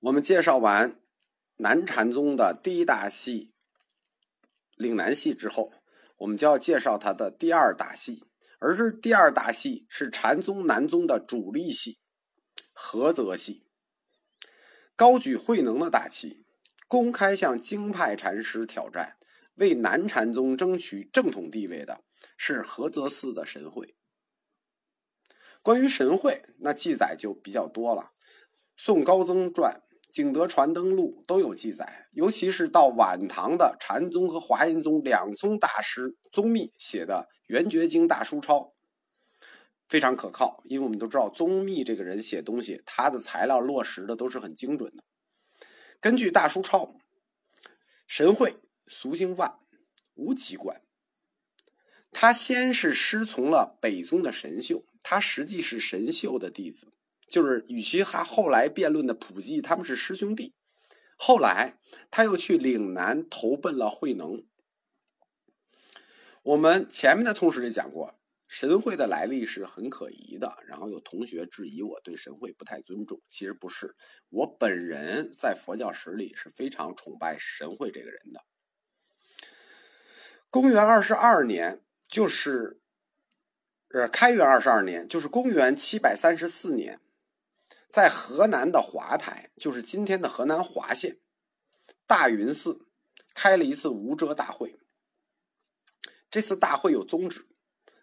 [0.00, 1.00] 我们介绍完
[1.56, 3.52] 南禅宗的第一大系
[4.76, 5.72] 岭南系之后，
[6.18, 8.24] 我们就要介绍它的第二大系，
[8.60, 11.98] 而是第二大系是禅宗南宗的主力系——
[12.72, 13.66] 菏泽系。
[14.94, 16.46] 高举慧能的大旗，
[16.86, 19.16] 公开向京派禅师挑战，
[19.56, 22.04] 为南禅宗争取正统地位的
[22.36, 23.96] 是菏泽寺的神会。
[25.60, 28.12] 关于神会，那记载就比较多了，
[28.76, 29.72] 《宋高僧传》。
[30.08, 38.56] 《景德传灯录》都有记载，尤其是到晚唐的禅宗和华严宗两宗大师宗密写的《圆觉经大书钞》，
[39.86, 40.62] 非常可靠。
[40.64, 45.04] 因为我们都知道宗密这个人写东西，他的材料落实的都是很精准的。
[46.00, 46.96] 根据大书钞，
[48.06, 48.56] 神会
[48.86, 49.58] 俗姓万，
[50.14, 50.80] 无籍贯。
[52.10, 56.94] 他先是师从了北宗的神秀，他实际是神秀的弟子。
[57.30, 60.54] 就是与其他后来辩论的普济，他们是师兄弟。
[61.16, 61.78] 后来
[62.10, 64.44] 他又去岭南投奔了慧能。
[66.42, 70.56] 我们前面的通史里讲过，神会的来历是很可疑的。
[70.66, 73.96] 然后有同学质疑我对神会不太尊重，其实不是，
[74.30, 78.44] 我本人在佛教史里是非常崇拜神会这个人的。
[80.48, 82.80] 公元二十二年，就是
[83.90, 87.00] 呃开元二十二年，就是公元七百三十四年。
[87.88, 91.18] 在河南的华台，就是今天的河南华县，
[92.06, 92.86] 大云寺
[93.34, 94.78] 开了一次无遮大会。
[96.30, 97.48] 这次大会有宗旨，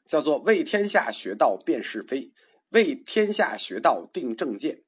[0.03, 2.33] 叫做为天下学道辨是非，
[2.69, 4.83] 为天下学道定正见。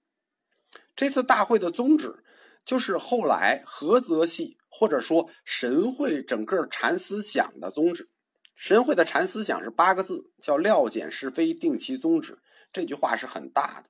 [0.96, 2.24] 这次大会的宗旨，
[2.66, 8.10] 就是后来菏泽系或者说神会整个禅思想的宗旨。
[8.56, 12.40] 神会的禅思想是八个字，叫料简是非，定其宗旨。
[12.72, 13.90] 这句话是很大的。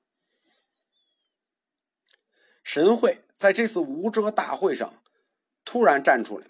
[2.68, 5.02] 神会在这次无遮大会上
[5.64, 6.46] 突然站出来，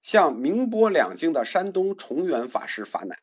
[0.00, 3.18] 向明波两京的山东崇元法师发难，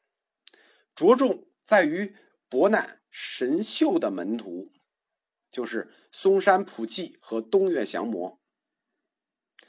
[0.94, 2.14] 着重在于
[2.50, 4.74] 博难神秀的门徒，
[5.50, 8.38] 就是嵩山普济和东岳降魔。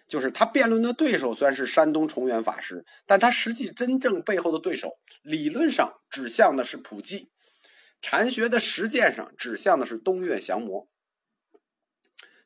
[0.09, 7.31] 就是他辩论的对手虽然是山东崇元法师，但他实际真正背后的对手，理论上指向的是普济，
[8.01, 10.89] 禅学的实践上指向的是东岳降魔。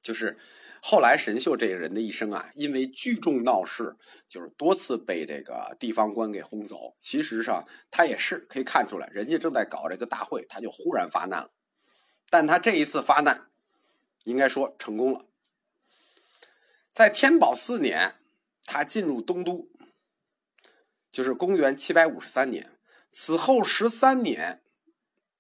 [0.01, 0.39] 就是
[0.81, 3.97] 后来神秀这个人的一生啊，因为聚众闹事，
[4.29, 6.95] 就是多次被这个地方官给轰走。
[7.01, 11.51] 其实上他也是可以看出来，人家正在搞这个大会，他就忽然发难了。
[12.31, 13.49] 但他这一次发难，
[14.25, 15.27] 应该说成功了。
[16.93, 18.15] 在天宝四年，
[18.65, 19.69] 他进入东都，
[21.11, 22.71] 就是公元七百五十三年。
[23.11, 24.63] 此后十三年，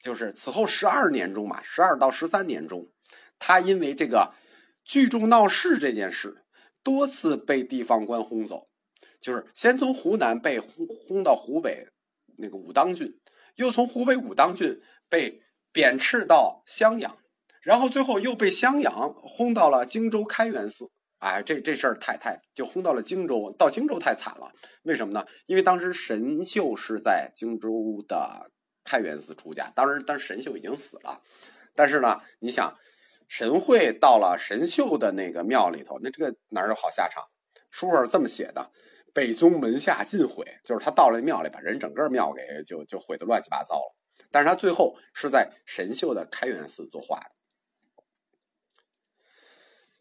[0.00, 2.88] 就是此后十二年中嘛，十二到十三年中，
[3.38, 4.34] 他因为这个。
[4.88, 6.46] 聚众闹事这件事，
[6.82, 8.68] 多次被地方官轰走，
[9.20, 11.86] 就是先从湖南被轰轰到湖北
[12.38, 13.20] 那个武当郡，
[13.56, 17.18] 又从湖北武当郡被贬斥到襄阳，
[17.60, 20.90] 然后最后又被襄阳轰到了荆州开元寺。
[21.18, 24.50] 哎，这这事儿太太就轰到了荆州，到荆州太惨了。
[24.84, 25.22] 为什么呢？
[25.44, 28.50] 因为当时神秀是在荆州的
[28.84, 31.20] 开元寺出家，当时当神秀已经死了，
[31.74, 32.74] 但是呢，你想。
[33.28, 37.22] 神会到了神秀的那个庙里头，那这个哪有好下场？
[37.70, 38.72] 书上是这么写的：
[39.12, 43.94] 北宗门下尽毁，就是他到了庙里，把人整个庙给就就毁得乱七八糟了。
[44.30, 47.30] 但是他最后是在神秀的开元寺作画的。《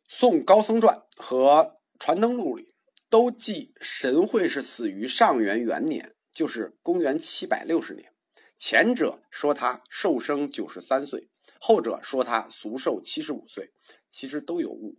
[0.07, 2.73] 宋高僧传》和《传灯录》里
[3.09, 8.13] 都记神会是死于上元元年，就是公元七百六十年。
[8.55, 11.29] 前者说他寿生九十三岁。
[11.59, 13.71] 后者说他俗寿七十五岁，
[14.07, 14.97] 其实都有误。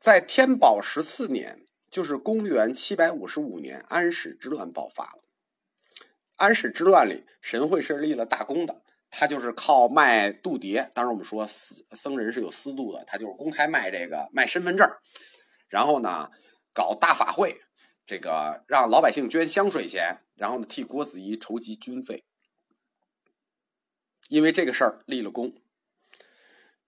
[0.00, 5.22] 在天宝十四年，就是公元七百五十五年，安史之乱爆发了。
[6.36, 10.90] 安史之乱里，神会是立了大功的，他就是靠卖度牒。
[10.92, 14.90] 当然，我们说僧僧人是有私度的，他就是公开卖这个卖身份证，
[15.68, 16.28] 然后呢
[16.72, 17.60] 搞大法会，
[18.04, 22.24] 这个让老百姓捐香水钱，然后呢替郭子仪筹集军费。
[24.32, 25.52] 因为这个事儿立了功，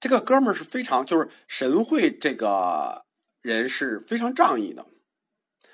[0.01, 3.05] 这个哥们儿是非常就是神会这个
[3.43, 4.87] 人是非常仗义的，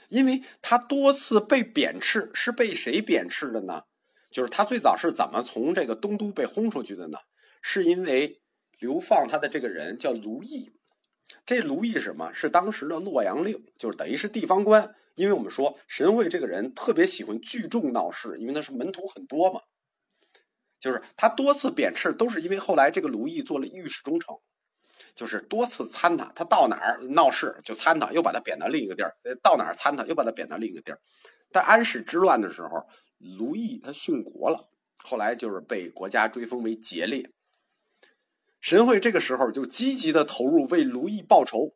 [0.09, 3.85] 因为他多次被贬斥，是被谁贬斥的呢？
[4.33, 7.19] 就是他最早是怎么从这个东都被轰出去的呢？
[7.63, 8.41] 是因为
[8.81, 10.73] 流放他的这个人叫卢毅，
[11.47, 12.33] 这卢毅是什么？
[12.33, 14.93] 是当时的洛阳令，就是等于是地方官。
[15.15, 19.61] 因为我们说神会这个人特别喜欢聚众闹事，因为他是门徒很多嘛。
[20.81, 24.37] 就是他多次贬斥，都是因为后来这个卢毅做了御史中丞，
[25.15, 29.11] 就是多次参他，他到哪儿闹事就参他，又把他贬到另一个地儿；
[29.43, 30.99] 到哪儿参他，又把他贬到另一个地儿。
[31.53, 32.89] 但安史之乱的时候，
[33.19, 34.71] 卢毅他殉国了，
[35.05, 37.31] 后来就是被国家追封为节烈。
[38.61, 41.75] 神会这个时候就积极的投入为卢毅报仇，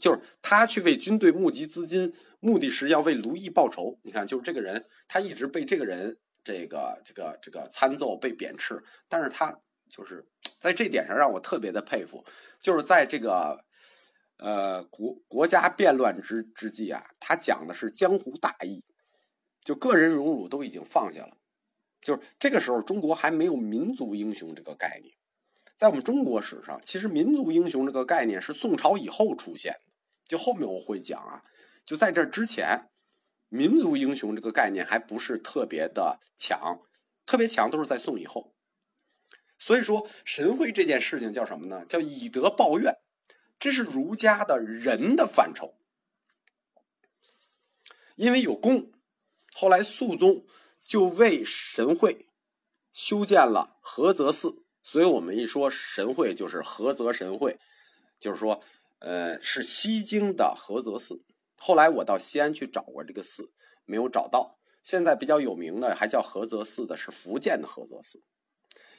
[0.00, 3.98] 就是他去为军队募集资金，目的是要为卢毅报仇。
[4.02, 9.52] 你看，就是这个人，他一直被这个人这个这个这个参奏被贬斥，但是他
[9.90, 10.24] 就是
[10.60, 12.24] 在这点上让我特别的佩服，
[12.60, 13.64] 就是在这个
[14.38, 18.84] 呃国国家变乱之之际啊，他讲的是江湖大义，
[19.60, 21.36] 就个人荣辱都已经放下了，
[22.00, 25.12] 就是这个时候中国还没有民族英雄这个概念。
[25.76, 29.80] 在我们中国史上，其实民族英雄这个概念是宋朝以后出现的。
[30.24, 31.42] 就后面我会讲啊，
[31.84, 32.88] 就在这之前，
[33.48, 36.80] 民族英雄这个概念还不是特别的强，
[37.24, 38.54] 特别强都是在宋以后。
[39.58, 41.84] 所以说，神会这件事情叫什么呢？
[41.86, 42.98] 叫以德报怨，
[43.58, 45.74] 这是儒家的仁的范畴。
[48.16, 48.92] 因为有功，
[49.52, 50.44] 后来肃宗
[50.84, 52.28] 就为神会
[52.92, 54.64] 修建了菏泽寺。
[54.82, 57.58] 所以我们一说神会，就是菏泽神会，
[58.20, 58.62] 就是说，
[59.00, 61.24] 呃，是西京的菏泽寺。
[61.56, 63.50] 后来我到西安去找过这个寺，
[63.84, 64.58] 没有找到。
[64.82, 68.22] 现在比较有名的还叫菏泽寺的是福建的菏泽寺，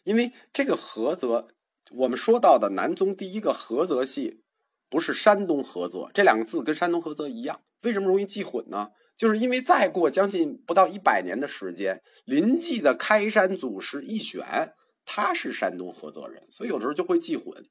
[0.04, 1.48] 因为这个菏泽，
[1.92, 4.44] 我们说到的南宗第一个菏泽系，
[4.89, 8.89] 不是山东菏泽，这两个字跟山东菏泽一样，为什么容易记混呢？
[9.15, 14.74] 就是因为再过将近不到一百年的时间，临济的开山祖师一选。
[15.09, 17.65] 他是山东菏泽人，所以有时候就会记混。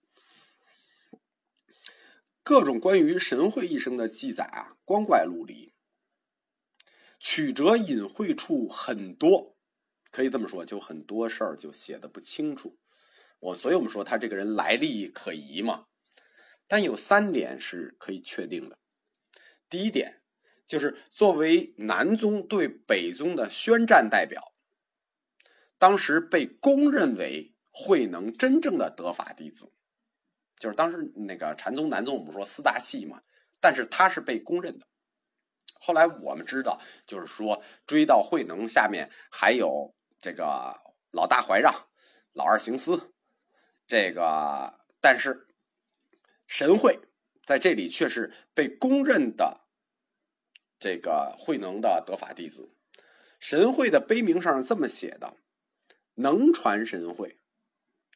[2.42, 5.74] 各种关于神会一生的记载啊，光怪陆离，
[7.18, 9.58] 曲折隐晦处很多，
[10.12, 12.78] 可以这么说，就很多事儿就写的不清楚。
[13.40, 15.88] 我所以我们说他这个人来历可疑嘛。
[16.68, 18.78] 但有三点是可以确定的。
[19.68, 20.22] 第一点
[20.66, 24.52] 就是作为南宗对北宗的宣战代表。
[25.78, 29.72] 当时被公认为慧能真正的得法弟子，
[30.58, 33.22] 就是当时那个禅宗、南宗，我们说四大系嘛，
[33.60, 34.86] 但是他是被公认的。
[35.80, 40.76] 后来我们知道，就是说追到慧能下面还有这个
[41.10, 41.72] 老大怀让、
[42.32, 43.12] 老二行思，
[43.86, 45.48] 这个但是
[46.46, 46.98] 神会
[47.44, 49.66] 在这里却是被公认的
[50.78, 52.72] 这个慧能的得法弟子。
[53.38, 55.36] 神会的碑铭上是这么写的。
[56.18, 57.38] 能传神会，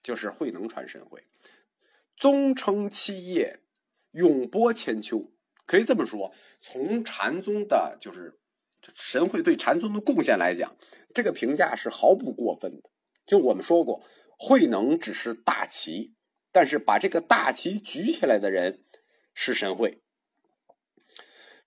[0.03, 1.27] 就是慧能传神会。
[2.17, 3.61] 宗称七业，
[4.13, 5.33] 永播千秋。
[5.67, 8.39] 可以这么说，从禅宗的，就是
[8.95, 10.77] 神会对禅宗的贡献来讲，
[11.15, 12.91] 这个评价是毫不过分的。
[13.27, 14.03] 就我们说过，
[14.39, 16.15] 慧能只是大旗，
[16.51, 18.83] 但是把这个大旗举起来的人
[19.35, 20.03] 是神会。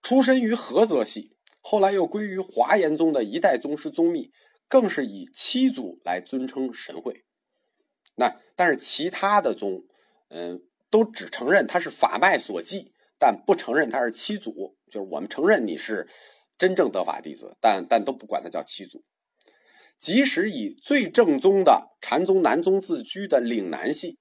[0.01, 4.31] 出身于菏泽系，后来又归于华严宗的一代宗师宗密。
[4.69, 7.25] 更是以七祖来尊称神会，
[8.15, 9.85] 那但是其他的宗，
[10.29, 10.63] 嗯，
[10.93, 14.77] 都只承认他是法脉所继，但不承认他是七祖。
[14.91, 16.07] 就是我们承认你是
[16.55, 19.03] 真正得法弟子，但但都不管他叫七祖。
[19.97, 24.19] 即使以最正宗的禅宗南宗自居的岭南系，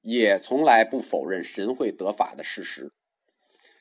[0.00, 2.92] 也从来不否认神会得法的事实。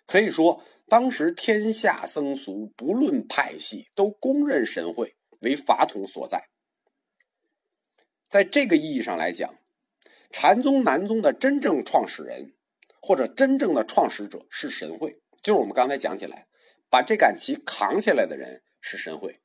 [0.07, 5.15] 可以说，当时天下僧俗不论派系，都公认神会。
[5.41, 6.49] 为法统所在，
[8.27, 9.58] 在这个意义上来讲，
[10.31, 12.53] 禅宗南宗的真正创始人
[13.01, 16.47] 或者真正的创始者是神会，就是我们刚才讲起来，
[16.89, 19.39] 把这杆旗扛起来的人是神会。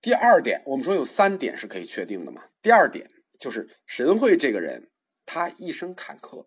[0.00, 2.42] 第二点，我们说有三点是可以确定的嘛？
[2.60, 4.90] 第二点就是神会这个人，
[5.24, 6.46] 他一生坎坷。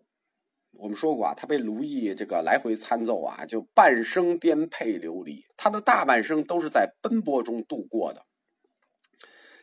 [0.72, 8.26] 我们说过啊，他被卢毅这个来回参奏啊，就半生颠沛流离，他的大半生都是在奔波中度过的。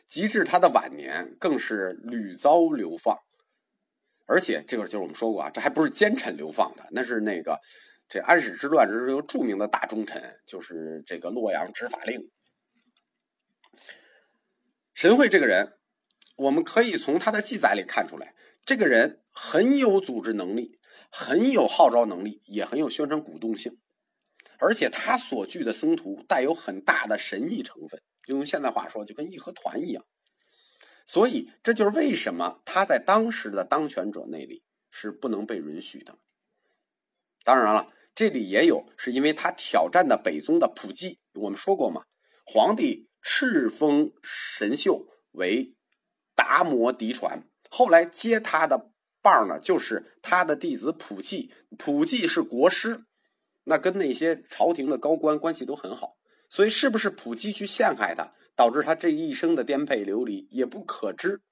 [0.06, 3.18] 及至他的晚年，更是屡遭流放，
[4.26, 7.60] 而且这个就是我们说过啊，这还不是奸臣流放的，那是那个
[8.08, 12.30] 这安史之乱之中著名的大忠臣，就是这个洛阳执法令。
[14.92, 15.74] 神会这个人，
[16.36, 18.34] 我们可以从他的记载里看出来，
[18.64, 20.78] 这个人很有组织能力。
[21.16, 23.78] 很有号召能力，也很有宣传鼓动性，
[24.64, 30.02] 而且他所聚的僧徒带有很大的神意成分，用现在话说，就跟义和团一样。
[31.04, 36.16] 所以，这就是为什么他在当时的当权者那里是不能被允许的。
[37.42, 41.18] 当然了，这里也有是因为他挑战的北宗的普济。
[41.34, 42.04] 我们说过嘛，
[42.46, 45.74] 皇帝敕封神秀为
[46.34, 47.46] 达摩嫡传。
[47.68, 48.90] 后来接他的
[49.20, 51.52] 棒呢，就是他的弟子普济。
[51.76, 53.04] 普济是国师，
[53.64, 56.16] 那跟那些朝廷的高官关系都很好，
[56.48, 61.42] 所以是不是普济去陷害他，导致他这一生的颠沛流离，也不可知。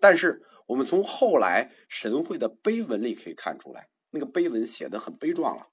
[0.00, 5.68] 但是我们从后来神会的碑文里可以看出来，那个碑文写的很悲壮了。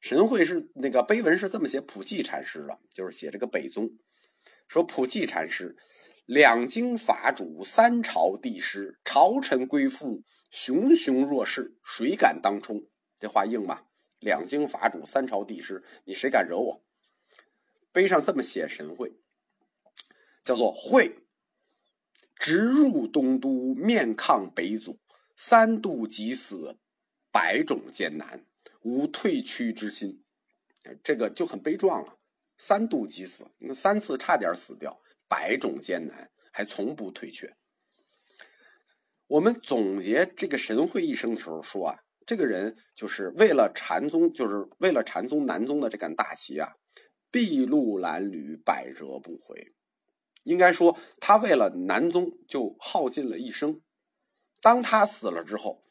[0.00, 3.90] 神会是那个碑文是这么写普济禅师的，就是写这个北宗，
[4.68, 5.76] 说普济禅师。
[6.26, 12.82] 两京法主，三朝帝师，朝臣归附，熊熊若势，谁敢当冲？
[13.16, 13.85] 这话硬吧？
[14.18, 16.84] 两京法主，三朝帝师，你谁敢惹我？
[17.92, 19.20] 碑上这么写，神会
[20.42, 21.26] 叫做会，
[22.36, 24.98] 直入东都，面抗北阻，
[25.34, 26.78] 三度即死，
[27.30, 28.46] 百种艰难，
[28.82, 30.22] 无退屈之心。
[31.02, 32.18] 这个就很悲壮了。
[32.56, 35.02] 三度即死，那三次差点死掉。
[35.28, 37.56] 百种艰难，还从不退却。
[39.26, 46.74] 我们总结这个神会一生的时候说啊，这个人就是为了禅宗，就是为了禅宗南宗的这杆大旗啊，
[47.30, 49.72] 筚路蓝缕，百折不回。
[50.42, 53.80] 应该说，他为了南宗就耗尽了一生。
[54.60, 55.84] 当他死了之后，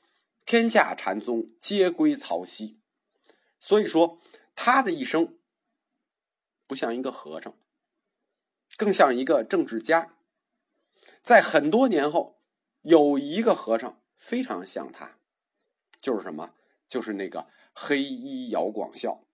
[0.45, 2.79] 天下禅宗皆归曹溪。
[3.57, 4.19] 所以说，
[4.53, 5.37] 他的一生
[6.67, 7.57] 不像一个和尚。
[8.77, 10.17] 更像一个政治家，
[11.21, 12.41] 在很多年后，
[12.81, 15.17] 有一个和尚非常像他，
[16.05, 16.53] 就是什么？
[16.87, 19.25] 就是那个黑衣姚广孝，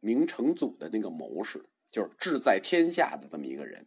[0.00, 3.86] 明成祖的那个谋士，就是志在天下的这么一个人。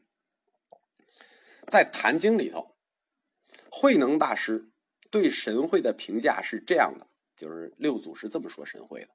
[1.65, 2.75] 在《坛经》里头，
[3.71, 4.69] 慧能大师
[5.09, 9.09] 对神会的评价是这样的：，就是六祖是这么说神会的，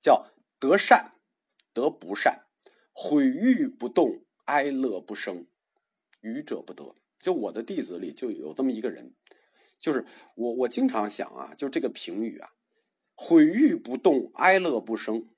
[0.00, 1.12] 叫得善，
[1.74, 2.46] 得不善，
[2.94, 4.22] 毁誉不动。
[4.46, 5.46] 哀乐不生，
[6.20, 6.94] 愚者不得。
[7.18, 9.12] 就我的弟子里就有这么一个人，
[9.78, 10.04] 就是
[10.34, 10.54] 我。
[10.54, 12.50] 我经常想啊，就这个评语啊，
[13.14, 15.28] 毁誉不动，哀乐不生，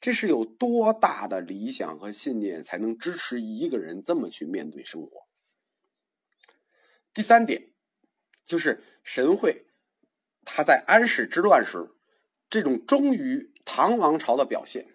[0.00, 5.26] 这是有多大的理想和信念才能支持一个人这么去面对生活？
[7.12, 7.72] 第三点，
[8.44, 9.66] 就是神会
[10.44, 11.90] 他在安史之乱时
[12.48, 14.86] 这种忠于唐王朝的表现，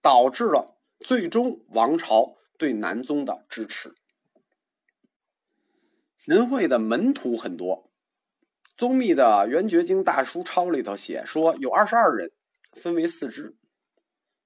[0.00, 0.76] 导致了。
[1.00, 3.94] 最终，王朝对南宗的支持。
[6.28, 7.90] 神会的门徒很多，
[8.76, 12.30] 宗密的《圆觉经大书钞》里头写说有二十二人，
[12.72, 13.56] 分为四支。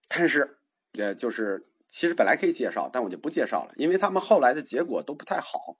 [0.06, 0.58] 但是，
[0.92, 5.76] 呃，就是其实本来可以介绍，但我就不介绍了，因为他们后来的结果都不太好。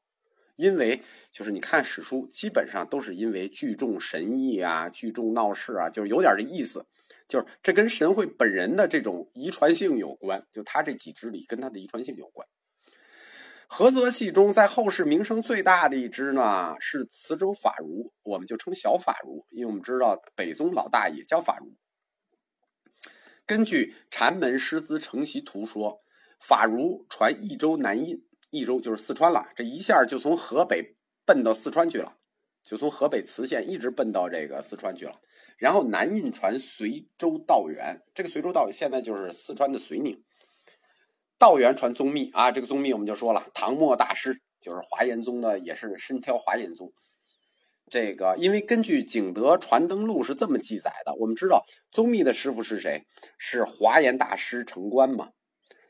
[0.57, 6.85] 因为就是你看史书，基本上都是因为聚众神意啊，聚众闹事啊，就是有点这意思。
[7.29, 12.45] 就是这跟神会本人的这种遗传性有关，就他这几支里跟他的遗传性有关。
[13.73, 21.75] 菏泽系中在后世名声最大的一支呢是磁州法儒，我们就称小法儒，因为我们知道北宗老大也叫法儒。
[23.47, 25.97] 根据《禅门师资承袭图》说，
[26.39, 32.19] 法儒传益州南印，益州就是四川了，这一下就从河北奔到四川去了，
[32.63, 35.19] 就从河北磁县一直奔到这个四川去了。
[35.57, 40.23] 然后南印传随州道元，这个随州道元现在就是四川的遂宁。
[41.43, 46.93] 道元传宗密啊，这个宗密我们就说了，唐末大师就是华严宗的，也是身挑华严宗。
[47.91, 53.05] 这个因为根据《景德传灯录》是这么记载的，我们知道宗密的师傅是谁？
[53.39, 55.31] 是华严大师成观嘛。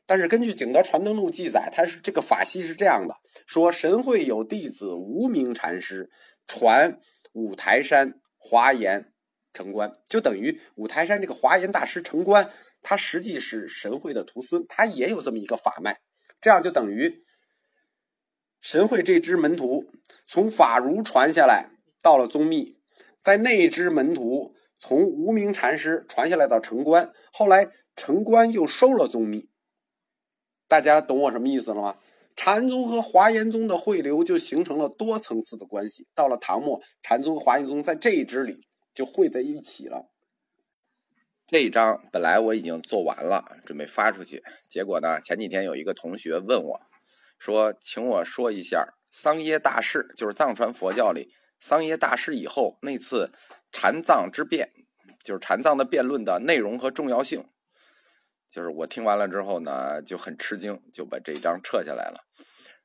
[0.06, 3.14] 但是根据《景德传灯录》记载，他是这个法系是这样的：
[3.46, 6.08] 说神会有弟子无名禅师
[6.46, 6.98] 传
[7.34, 9.10] 五台山华严。
[9.54, 12.50] 成观就等于五台山这个华严大师成观，
[12.82, 16.00] 他实际是神会的徒孙，他也有这么一个法脉，
[16.40, 17.22] 这样就等于
[18.60, 19.86] 神会这支门徒
[20.26, 21.70] 从法儒传下来
[22.02, 22.76] 到了宗密，
[23.20, 29.48] 在那支门徒从无名禅师传下来到城关，后来城关又收了宗密，
[30.68, 31.98] 大家懂我什么意思了吗？
[32.34, 38.60] 禅宗和华严宗的汇流就形成了多层次的关系，到了唐末，禅宗和华严宗在这一支里。
[38.94, 40.11] 就汇在一起了。
[41.52, 44.42] 这一章本来我已经做完了，准备发出去。
[44.70, 46.80] 结果呢，前几天有一个同学问我，
[47.38, 53.30] 说：“请我说一下桑耶大师，就是藏传佛教里桑耶大师以后那次
[53.70, 54.70] 禅藏之辩，
[55.22, 57.46] 就是禅藏的辩论的内容和重要性。”
[58.48, 62.24] 就是我听完了之后呢，就很吃惊，就把这一章撤下来了。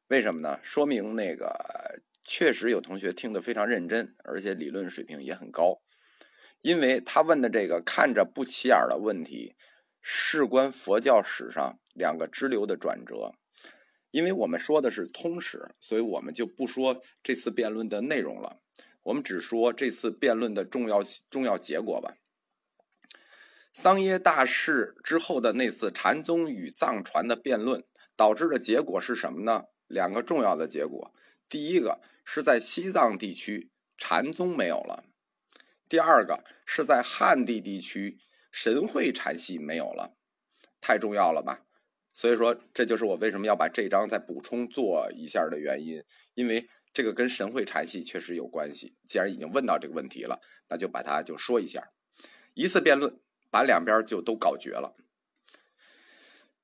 [0.09, 0.59] 为什么呢？
[0.61, 5.79] 说明那个确实有同学听得非常认真，而且理论水平也很高。
[6.61, 9.55] 因为他问的这个看着不起眼的问题，
[10.01, 13.33] 事关佛教史上两个支流的转折。
[14.11, 18.61] 因为我们说的是通史，所以我们就不说这次辩论的内容了，
[19.03, 22.15] 我们只说这次辩论的重要重要结果吧。
[23.73, 27.83] 桑耶大事之后的那次禅宗与藏传的辩论，
[28.15, 29.65] 导致的结果是什么呢？
[29.87, 31.13] 两个重要的结果，
[31.47, 35.03] 第一个是在西藏地区禅宗没有了，
[35.89, 38.17] 第二个是在汉地地区
[38.51, 40.17] 神会禅系没有了，
[40.81, 41.63] 太重要了吧？
[42.13, 46.03] 所以说，这就是我为什么要把这章再补充做一下的原因，
[46.33, 48.97] 因为这个跟神会禅系确实有关系。
[49.05, 51.91] 既然已经问到这个问题了，那就把它就说一下。
[52.55, 53.19] 一次辩论
[53.51, 54.95] 把两边就都搞绝了。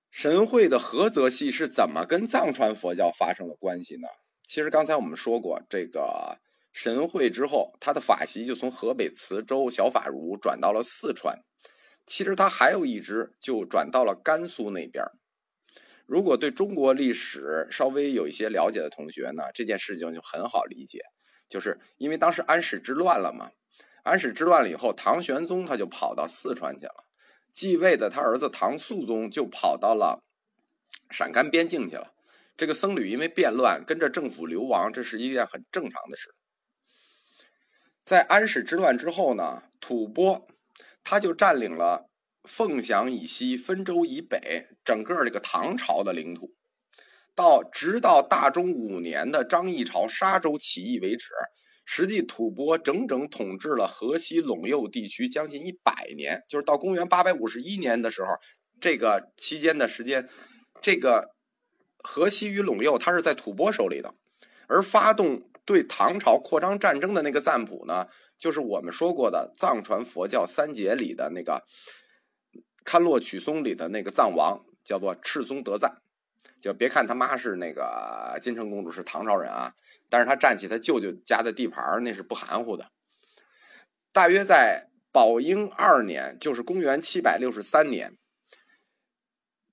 [0.09, 4.07] 神会的菏泽系是怎么跟藏传佛教发生了关系呢？
[4.43, 6.39] 其实刚才我们说过，这个
[6.73, 11.39] 神会之后，他的法席就从河北磁州小法如转到了四川。
[12.05, 15.01] 其实他还有一支就转到了甘肃那边。
[16.05, 20.99] 如果对中国历史稍微有一些了解的同学呢，这件事情就很好理解，
[21.47, 23.49] 就是因为当时安史之乱了嘛。
[24.03, 27.05] 安史之乱了以后，唐玄宗他就跑到四川去了，
[27.53, 30.21] 继位的他儿子唐肃宗就跑到了
[31.09, 32.11] 陕甘边境去了。
[32.57, 36.33] 这个僧侣因为变乱跟着政府流亡，这是一件很正常的事。
[38.03, 40.45] 在安史之乱之后呢，吐蕃
[41.03, 42.09] 他就占领了。
[42.43, 46.51] 凤翔以西、汾州以北，整个这个唐朝的领土，
[47.33, 51.29] 到直到大中五年的张议潮沙州起义为止，
[51.85, 56.43] 实际吐蕃整整统治了河西陇右地区将近一百年。
[56.49, 58.35] 就是到公元八百五十一年的时候，
[58.81, 60.27] 这个期间的时间，
[60.81, 61.33] 这个
[61.99, 64.13] 河西与陇右，它是在吐蕃手里的。
[64.67, 71.63] 而发动对唐朝扩张战争的那个赞普呢，就是我们说过的藏传佛教三杰里的那个。
[72.85, 76.01] 堪洛曲松里的那个藏王叫做赤松德赞，
[76.59, 79.73] 就别看他妈是那个金城公主是唐朝人啊，
[80.09, 82.91] 但是他占起他舅舅家的地盘那是不含糊的。
[84.11, 88.17] 大约在宝应二年，就是公元七百六十三年，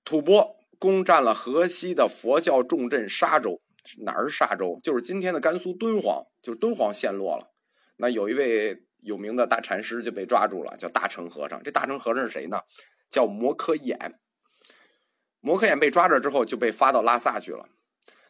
[0.05, 3.61] 吐蕃攻占了河西的佛教重镇沙州，
[4.03, 4.79] 哪儿是沙州？
[4.83, 7.51] 就是今天的甘肃敦煌，就是敦煌陷落了。
[7.97, 11.61] 那有一位有名的大禅师就被抓住了，叫大乘和尚。
[11.63, 12.59] 这大乘和尚是谁呢？
[13.09, 14.13] 叫摩诃衍，
[15.39, 17.67] 摩诃衍被抓着之后就被发到拉萨去了。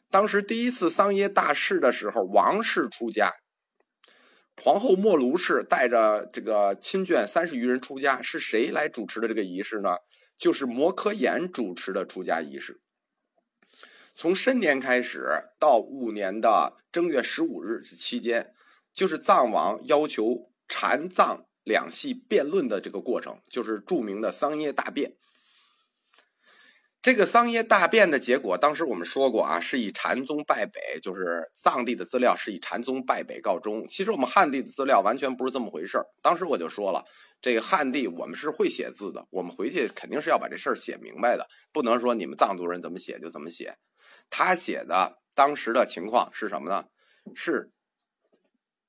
[0.10, 3.32] 当时第一次桑耶大事的时候，王室出家，
[4.62, 9.98] 皇后莫卢氏带着这个亲眷三十余人出家，是谁来主持的这个仪式呢？
[10.38, 12.82] 就是摩诃衍主持的出家仪式。
[14.22, 15.26] 从申年开始
[15.58, 18.54] 到五年的正月十五日这期间，
[18.94, 21.48] 就是藏王要求禅藏。
[21.64, 25.16] 两系辩论的这个过程，就是著名的桑耶大辩。
[27.02, 33.84] 这个桑耶大辩的结果，当时我们说过啊，是以禅宗败北，就是藏地的资料是以禅宗败北告终。
[33.88, 37.04] 其实我们汉地的资料完全不是这么回事当时我就说了，
[37.42, 43.76] 这个汉地我们是会写字的，我们回去肯定是要把这事儿写明白的，不能说你们藏族人怎么写就怎么写。
[44.32, 46.86] 他写的当时的情况是什么呢？
[47.36, 47.70] 是。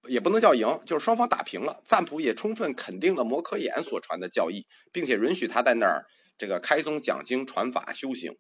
[0.08, 1.80] 也不能叫赢，就是双方打平了。
[1.84, 6.04] 赞普也充分肯定了摩诃衍所传的教义，并且允许他在那儿
[6.36, 8.36] 这个开宗讲经、传法修行。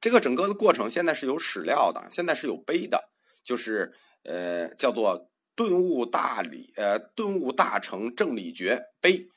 [0.00, 3.10] 这个整个的过程现在是有史料的，现在是有碑的，
[3.44, 3.92] 就是
[4.24, 9.28] 呃叫做顿悟大理呃顿悟大成正理诀碑。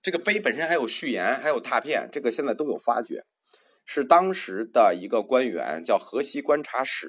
[0.00, 3.22] 这个碑本身还有序言，还有拓片，这个现在都有发掘，
[3.86, 7.08] 是当时的一个官员叫河西观察使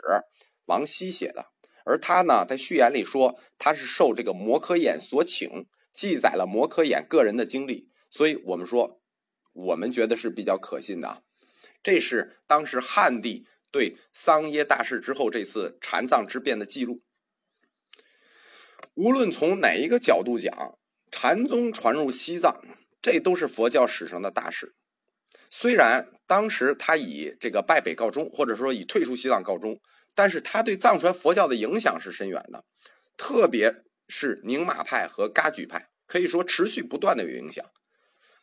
[0.68, 1.48] 王希写的。
[1.84, 9.02] 而他呢，在序言里说，他是受这个摩诃衍所请，记载了摩诃衍个人的经历，所以我们说，
[9.54, 11.24] 我们觉得是比较可信的。
[11.82, 17.04] 这是当时汉地对桑耶大事之后这次禅藏之变的记录。
[18.96, 20.78] 无论从哪一个角度讲，
[21.10, 22.62] 禅宗传入西藏，
[23.02, 24.76] 这都是佛教史上的大事。
[25.60, 29.82] 虽然当时他以这个败北告终，或者说以退出西藏告终。
[30.14, 32.64] 但是他对藏传佛教的影响是深远的，
[33.18, 37.66] 特别是宁玛派和噶举派，可以说持续不断的有影响。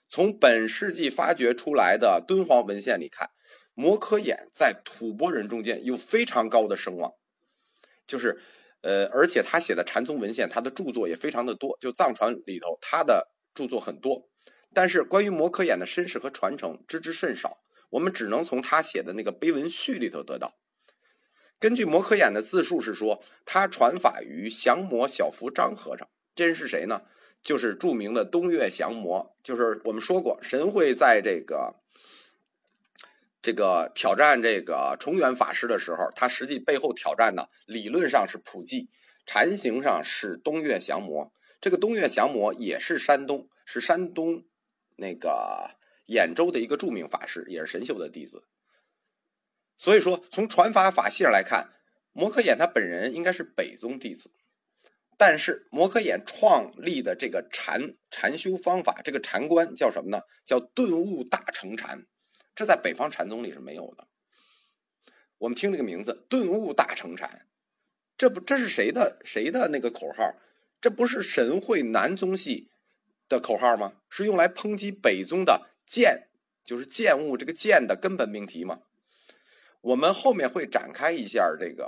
[0.08, 3.30] 从本世纪发掘出来的敦煌文献里看，
[3.74, 7.12] 摩诃衍在吐蕃人中间有非常高的声望，
[8.08, 8.40] 就是
[8.82, 14.28] 呃，而且他写的禅宗文献，他的著作也非常的多，就藏传里头他的著作很多。
[14.74, 17.58] 但是关于摩诃衍的身世和传承，知之甚少，
[17.90, 20.56] 我们只能从他写的那个碑文序里头得到。
[21.60, 26.06] 根据摩诃衍的自述是说，他传法于降魔小福张和尚。
[26.34, 27.02] 这人是谁呢？
[27.42, 29.36] 就是著名的东岳降魔。
[29.42, 31.76] 就是我们说过，神会在这个
[33.40, 38.88] 这个挑战这个重元法师的时候，他实际背后挑战的，理论上是普济，
[39.24, 41.32] 禅行上是东岳降魔。
[41.60, 44.44] 这个东岳降魔也是山东，是山东
[44.96, 45.70] 那个
[46.06, 48.44] 兖州的一个著名法师，也是神秀的弟子。
[49.76, 51.70] 所以说，从传法法系上来看，
[52.12, 54.30] 摩诃衍他本人应该是北宗弟子。
[55.16, 60.22] 但是摩诃衍创立的这个禅禅修方法，这个禅观叫什么呢？
[60.44, 62.06] 叫顿悟大成禅，
[62.54, 64.08] 这在北方禅宗里是没有的。
[65.38, 67.46] 我们听这个名字“顿悟大成禅”，
[68.16, 70.34] 这不这是谁的谁的那个口号？
[70.80, 72.70] 这不是神会南宗系
[73.28, 73.94] 的口号吗？
[74.08, 76.28] 是用来抨击北宗的见，
[76.64, 78.80] 就是见悟这个见的根本命题吗？
[79.80, 81.86] 我们后面会展开一下这个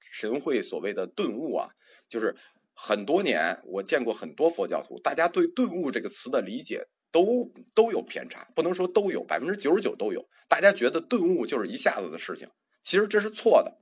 [0.00, 1.68] 神会所谓的顿悟啊，
[2.08, 2.36] 就是
[2.74, 10.24] 很多年我见过很多佛教徒，大家对顿悟这个词的理解都都有偏差，不能说都有，百分之九十九都有。
[10.48, 12.48] 大家觉得顿悟就是一下子的事情，
[12.82, 13.78] 其实这是错的。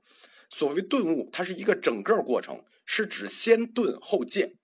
[0.49, 4.55] 所谓顿悟，它是一个整个过程，是指先顿后见。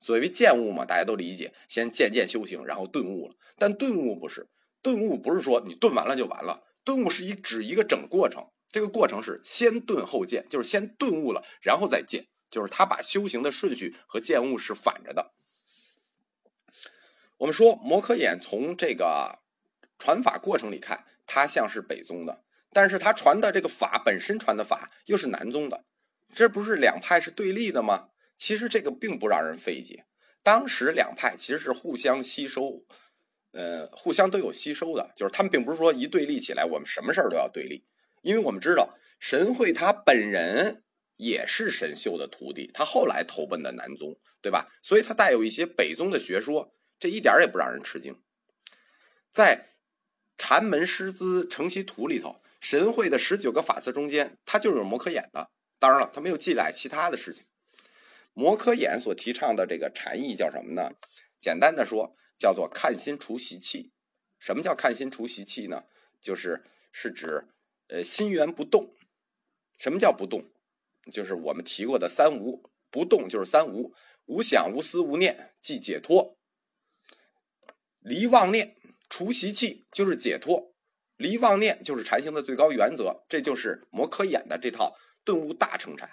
[0.00, 3.34] 所谓见悟嘛，大家都理解，先渐渐修行，然后顿悟了。
[3.58, 4.48] 但顿悟不是，
[4.82, 8.48] 顿悟不是说你顿完了就完了，顿悟是一指一个整过程。
[8.68, 15.32] 这个过程是先顿后见，就是先顿悟了，然后再见，就是他把修行的顺序和见悟是反着的。
[17.38, 19.40] 我们说摩诃衍从这个
[19.98, 22.44] 传法过程里看，他像是北宗的。
[22.72, 25.84] 但是他传的这个法本身传的法又是南宗的，
[26.32, 28.09] 这不是两派是对立的吗？
[28.40, 30.06] 其实这个并不让人费解。
[30.42, 32.82] 当时两派其实是互相吸收，
[33.52, 37.84] 呃，互相都有吸收的，就是他们并不是说一对立起来，我们什么事儿都要对立。
[38.22, 40.82] 因为我们知道神会他本人
[41.16, 44.68] 也是神秀的徒弟，他后来投奔的南宗，对吧？
[44.80, 48.18] 所以他带有一些北宗的学说，这一点也不让人吃惊。
[49.30, 49.56] 在
[50.38, 52.40] 《禅门师资承袭图》里头。
[52.60, 55.50] 神会的十九个法词中间，他就是有摩诃衍的。
[55.78, 57.42] 当然了，他没有记载其他的事情。
[58.40, 60.92] 摩诃衍所提倡的这个禅意叫什么呢？
[61.38, 63.92] 简单的说，叫做看心除习气。
[64.38, 65.84] 什么叫看心除习气呢？
[66.22, 67.46] 就是是指
[67.88, 68.94] 呃心源不动。
[69.76, 70.50] 什么叫不动？
[71.12, 73.92] 就是我们提过的三无，不动就是三无：
[74.24, 76.38] 无想、无思、无念，即解脱。
[77.98, 78.74] 离妄念、
[79.10, 80.74] 除习气，就是解脱。
[81.16, 86.10] 离妄念就是禅行的最高原则，这就是摩诃衍的这套顿悟大乘禅。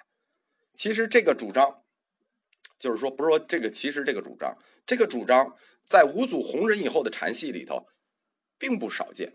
[0.75, 1.85] 其实这个主张，
[2.77, 7.87] 就是说不是说这个，其实这个主张，这个主张在五祖弘忍以后的禅系里头
[8.57, 9.33] 并不少见。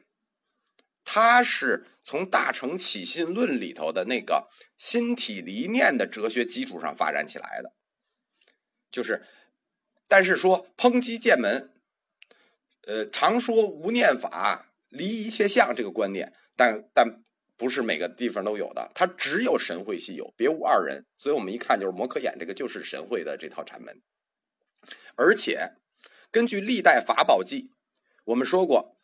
[1.05, 7.73] 他是从大乘起信论里头的那个心体离念的哲学基础上发展起来的，
[8.91, 9.25] 就是，
[10.09, 11.73] 但是说抨击剑门，
[12.87, 14.69] 呃，常说无念法。
[14.93, 17.23] 离一切相这个观念，但但
[17.57, 21.05] 不是每个地方都有的，它只有神会系有，别无二人。
[21.17, 24.03] 所以我们一看就是摩诃衍这个就是神会的这套禅门。
[25.15, 25.75] 而且
[26.31, 27.71] 根据历代法宝记，
[28.25, 28.97] 我们说过，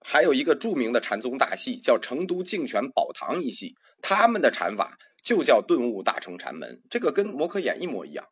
[0.00, 8.24] 还有一个著名的禅宗大系叫成都净泉宝堂一系，他们的禅法就叫顿悟大乘禅门，这个跟摩诃衍一模一样。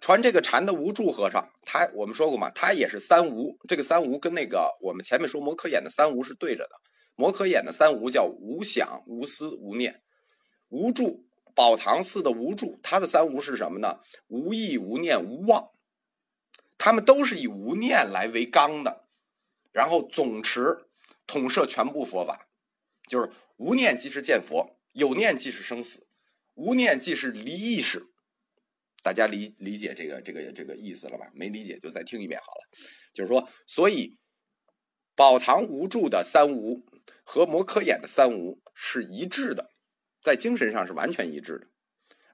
[0.00, 3.54] 传这个禅的无住和尚，他我们说过嘛，他也是三无。
[3.68, 6.70] 这个三无跟那个我们前面说摩诃衍的三无是对着的。
[7.14, 10.02] 摩诃衍的三无叫无想、无思、无念。
[10.68, 14.00] 无住宝堂寺的无住，他的三无是什么呢？
[14.28, 15.70] 无意、无念、无妄。
[16.78, 19.04] 他们都是以无念来为纲的，
[19.72, 20.86] 然后总持
[21.26, 22.48] 统摄全部佛法，
[23.06, 26.06] 就是无念即是见佛，有念即是生死，
[26.54, 28.06] 无念即是离意识。
[29.02, 31.30] 大家理理解这个这个这个意思了吧？
[31.34, 32.68] 没理解就再听一遍好了。
[33.12, 34.16] 就是说，所以
[35.14, 36.82] 宝堂无住的三无
[37.24, 39.70] 和摩诃衍的三无是一致的，
[40.22, 41.66] 在精神上是完全一致的。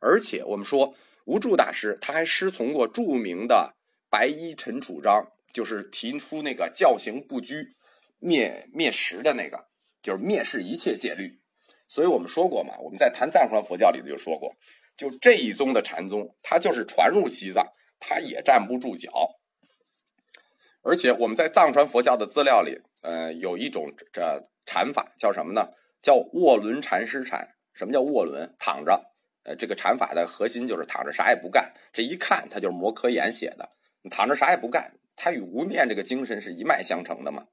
[0.01, 3.75] 而且我们说无著大师他还师从过著名的
[4.11, 7.77] 白衣陈楚章，就是提出那个教行不拘、
[8.19, 9.67] 灭灭食的那个，
[10.01, 11.41] 就是灭世一切戒律。
[11.89, 14.55] 所以我们说过嘛，我们在谈藏传佛教里头就说过。
[14.97, 17.67] 就这一宗的禅宗，它就是传入西藏，
[18.01, 19.11] 它也站不住脚。
[20.87, 25.69] 而且我们在藏传佛教的资料里，呃，有一种这禅法叫什么呢？
[26.01, 27.57] 叫卧轮禅师禅。
[27.75, 28.55] 什么叫卧轮？
[28.59, 29.13] 躺着。
[29.43, 31.73] 呃，这个禅法的核心就是躺着啥也不干。
[31.93, 33.69] 这一看，它就是摩诃衍写的。
[34.11, 37.47] 躺着啥也不干，它与无念这个精神是一脉相承的嘛。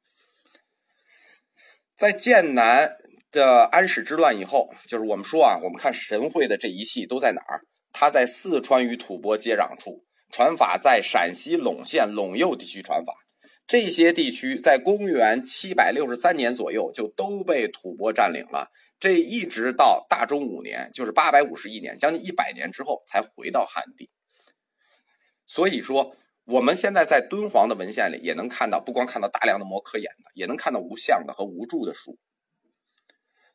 [1.97, 2.97] 在剑南。
[3.33, 7.65] 的安史之乱以后，就是我们说啊，我们看神会的这一系都在哪儿？
[7.91, 13.11] 他在四川与吐蕃接壤处传法，在陕西陇县陇右地区传法。
[13.65, 18.71] 这些地区在公元七百六十三年左右就都被吐蕃占领了。
[18.99, 24.09] 这一直到大中五年，就是八百五十一年，将近一百年之后才回到汉地。
[25.45, 32.17] 所以说，我们现在在敦煌的文献里也能看到，不光看到大量的摹刻眼的，也能看到无相的和无注的书。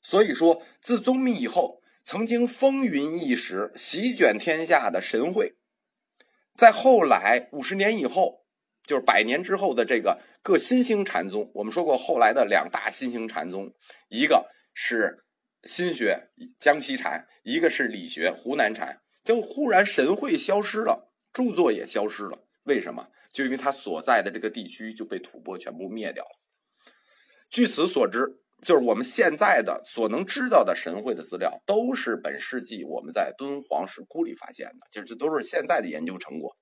[0.03, 5.57] 所以说，自宗密以后，曾经风云一时、席卷天下的神会，
[6.55, 8.45] 在后来五十年以后，
[8.89, 13.73] 就是百年之后的这个各新兴禅宗，我们说过后来的两大新兴禅宗，
[14.09, 15.25] 一个是。
[15.65, 22.47] 心学江西禅，一个是理学湖南禅，就忽然神会消失了，著作也消失了。
[22.63, 23.09] 为什么？
[23.33, 26.31] 就因为他所在的这个地区就被吐蕃全部灭掉了。
[27.51, 36.57] 据此所知，就是我们现在的所能知道的神会的资料，都是本世纪我们在敦煌石窟里发现的，就这都是现在的研究成果，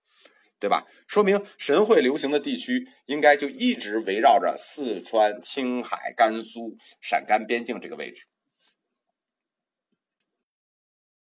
[0.59, 0.85] 对吧？
[1.07, 8.27] 说明神会流行的地区应该就一直围绕着四川、青海、甘肃、陕甘边境这个位置。